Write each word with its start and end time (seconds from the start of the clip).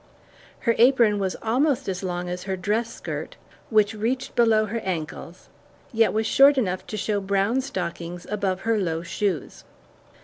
Her 0.61 0.73
apron 0.79 1.19
was 1.19 1.35
almost 1.43 1.87
as 1.87 2.01
long 2.01 2.27
as 2.27 2.45
her 2.45 2.57
dress 2.57 2.91
skirt, 2.91 3.35
which 3.69 3.93
reached 3.93 4.35
below 4.35 4.65
her 4.65 4.79
ankles, 4.79 5.47
yet 5.93 6.11
was 6.11 6.25
short 6.25 6.57
enough 6.57 6.87
to 6.87 6.97
show 6.97 7.21
brown 7.21 7.61
stockings 7.61 8.25
above 8.27 8.61
her 8.61 8.79
low 8.79 9.03
shoes. 9.03 9.63